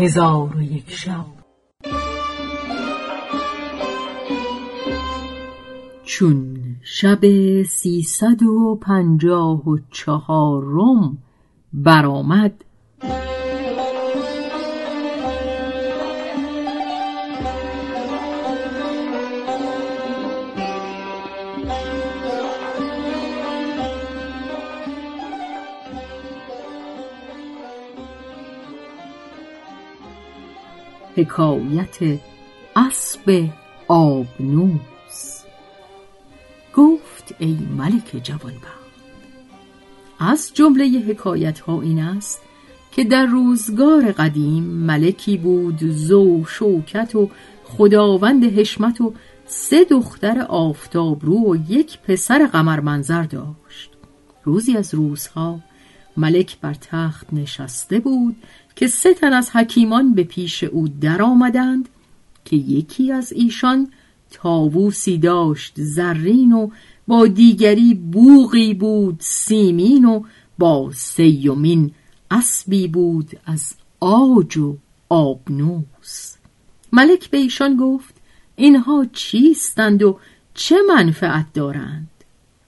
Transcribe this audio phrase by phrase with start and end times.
[0.00, 1.24] هزار و یک شب.
[6.04, 7.18] چون شب
[7.62, 11.18] سیصد و پنجاه و چهارم
[11.72, 12.64] برآمد
[31.16, 32.18] حکایت
[32.76, 33.48] اسب
[33.88, 35.40] آبنوس.
[36.74, 38.80] گفت ای ملک جوانبخت
[40.18, 42.40] از جمله حکایت ها این است
[42.92, 47.30] که در روزگار قدیم ملکی بود زو شوکت و
[47.64, 49.14] خداوند حشمت و
[49.46, 53.90] سه دختر آفتابرو و یک پسر قمر منظر داشت.
[54.44, 55.60] روزی از روزها
[56.16, 58.36] ملک بر تخت نشسته بود
[58.80, 61.88] که سه تن از حکیمان به پیش او در آمدند
[62.44, 63.92] که یکی از ایشان
[64.30, 66.70] تاووسی داشت زرین و
[67.06, 70.22] با دیگری بوغی بود سیمین و
[70.58, 71.90] با سیومین
[72.30, 74.76] اسبی بود از آج و
[75.08, 76.36] آبنوس.
[76.92, 78.14] ملک به ایشان گفت
[78.56, 80.18] اینها چیستند و
[80.54, 82.08] چه منفعت دارند؟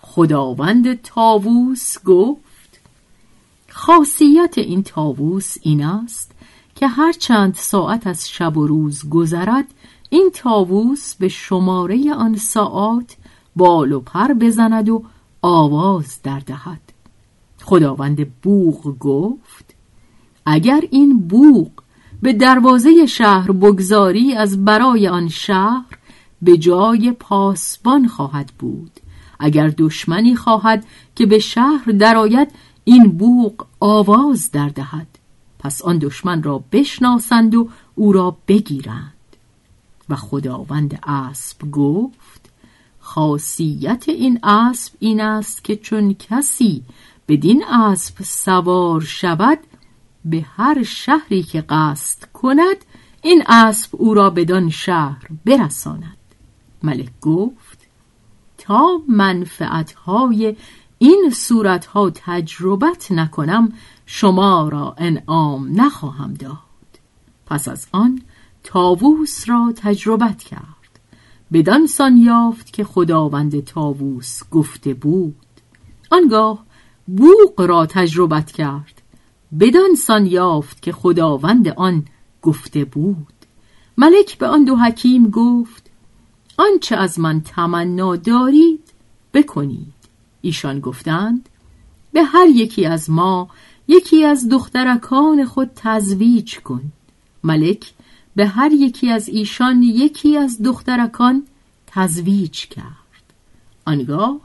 [0.00, 2.43] خداوند تاووس گفت
[3.76, 6.32] خاصیت این تاووس این است
[6.74, 9.64] که هر چند ساعت از شب و روز گذرد
[10.10, 13.16] این تاووس به شماره آن ساعات
[13.56, 15.02] بال و پر بزند و
[15.42, 16.80] آواز در دهد.
[17.62, 19.74] خداوند بوغ گفت
[20.46, 21.70] اگر این بوغ
[22.22, 25.98] به دروازه شهر بگذاری از برای آن شهر
[26.42, 28.90] به جای پاسبان خواهد بود.
[29.40, 32.48] اگر دشمنی خواهد که به شهر درآید
[32.84, 35.06] این بوق آواز در دهد.
[35.58, 39.12] پس آن دشمن را بشناسند و او را بگیرند.
[40.08, 42.50] و خداوند اسب گفت
[43.00, 46.82] خاصیت این اسب این است که چون کسی
[47.28, 49.58] بدین اسب سوار شود
[50.24, 52.76] به هر شهری که قصد کند
[53.22, 56.16] این اسب او را بدان شهر برساند.
[56.82, 57.78] ملک گفت
[58.58, 60.56] تا منفعتهای
[61.04, 63.72] این صورتها تجربت نکنم
[64.06, 66.58] شما را انعام نخواهم داد.
[67.46, 68.22] پس از آن
[68.62, 71.00] تاووس را تجربت کرد.
[71.52, 75.36] بدان سان یافت که خداوند تاووس گفته بود.
[76.10, 76.64] آنگاه
[77.06, 79.02] بوق را تجربت کرد.
[79.60, 82.04] بدان سان یافت که خداوند آن
[82.42, 83.34] گفته بود.
[83.98, 85.90] ملک به آن دو حکیم گفت
[86.56, 88.92] آنچه از من تمنا دارید
[89.34, 89.93] بکنید.
[90.44, 91.48] ایشان گفتند
[92.12, 93.48] به هر یکی از ما
[93.88, 96.82] یکی از دخترکان خود تزویج کن.
[97.44, 97.92] ملک
[98.36, 101.42] به هر یکی از ایشان یکی از دخترکان
[101.86, 103.24] تزویج کرد.
[103.86, 104.40] آنگاه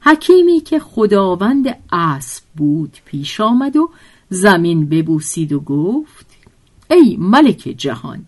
[0.00, 3.90] حکیمی که خداوند اسب بود پیش آمد و
[4.28, 6.26] زمین ببوسید و گفت
[6.90, 8.26] ای ملک جهان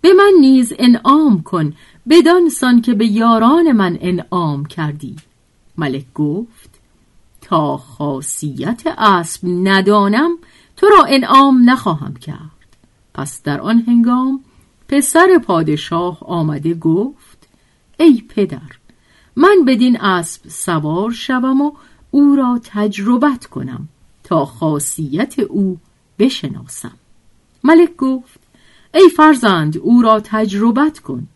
[0.00, 1.72] به من نیز انعام کن
[2.08, 5.16] بدان سان که به یاران من انعام کردی.
[5.80, 6.80] ملک گفت
[7.40, 10.30] تا خاصیت اسب ندانم
[10.76, 12.76] تو را انعام نخواهم کرد.
[13.14, 14.40] پس در آن هنگام
[14.88, 17.48] پسر پادشاه آمده گفت
[17.98, 18.70] ای پدر
[19.36, 21.72] من بدین اسب سوار شوم و
[22.10, 23.88] او را تجربت کنم
[24.24, 25.78] تا خاصیت او
[26.18, 26.96] بشناسم.
[27.64, 28.40] ملک گفت
[28.94, 31.26] ای فرزند او را تجربت کن.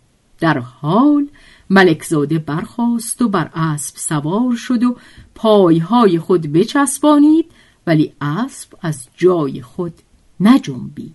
[0.41, 1.29] در حال
[1.71, 4.97] ملکزاده برخاست و بر اسب سوار شد و
[5.35, 7.51] پایهای خود بچسبانید
[7.87, 9.93] ولی اسب از جای خود
[10.41, 11.15] نجنبید.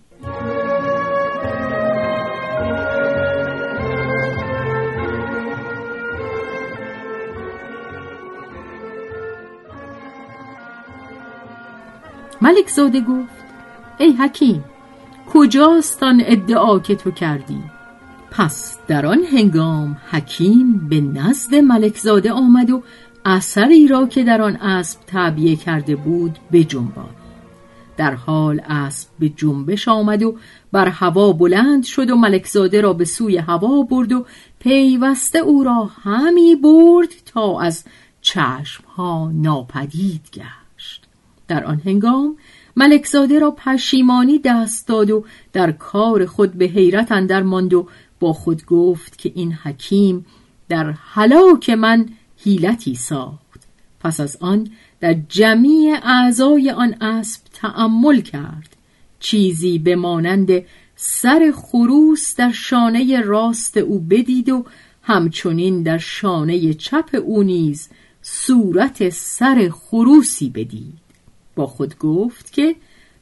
[12.42, 13.44] ملک زاده گفت
[13.98, 14.64] ای حکیم
[15.32, 17.62] کجاست آن ادعا که تو کردی؟
[18.30, 22.82] پس در آن هنگام حکیم به نزد ملکزاده آمد و
[23.24, 27.10] اثری را که در آن اسب تعبیه کرده بود به جنبان.
[27.96, 30.36] در حال اسب به جنبش آمد و
[30.72, 34.26] بر هوا بلند شد و ملکزاده را به سوی هوا برد و
[34.58, 37.84] پیوسته او را همی برد تا از
[38.20, 41.06] چشمها ناپدید گشت.
[41.48, 42.36] در آن هنگام
[42.76, 47.88] ملکزاده را پشیمانی دست داد و در کار خود به حیرت اندر ماند و
[48.20, 50.26] با خود گفت که این حکیم
[50.68, 52.08] در هلاک من
[52.44, 53.60] حیلتی ساخت.
[54.00, 54.70] پس از آن
[55.00, 58.76] در جمیع اعضای آن اسب تأمل کرد.
[59.20, 60.50] چیزی به مانند
[60.96, 64.64] سر خروس در شانه راست او بدید و
[65.02, 67.88] همچنین در شانه چپ او نیز
[68.22, 70.98] صورت سر خروسی بدید.
[71.54, 72.76] با خود گفت که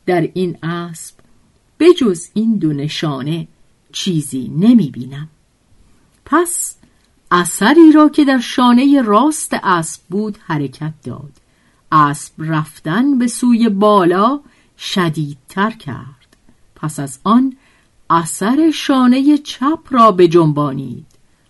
[0.06, 1.14] در این اسب
[1.80, 3.48] بجز این دو نشانه
[3.98, 5.28] چیزی نمی بینم
[6.24, 6.76] پس
[7.30, 11.32] اثری را که در شانه راست اسب بود حرکت داد.
[11.92, 14.40] اسب رفتن به سوی بالا
[14.78, 16.36] شدیدتر کرد.
[16.76, 17.56] پس از آن
[18.10, 21.06] اثر شانه چپ را به جنبانید.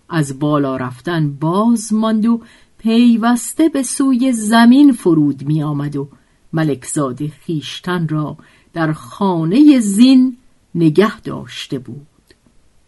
[0.09, 2.41] از بالا رفتن باز ماند و
[2.79, 6.09] پیوسته به سوی زمین فرود می آمد و
[6.53, 8.37] ملکزاده خیشتن را
[8.73, 10.37] در خانه زین
[10.75, 12.07] نگه داشته بود.